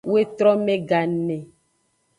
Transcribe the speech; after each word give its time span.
Wetrome 0.11 0.75
gane. 0.89 1.37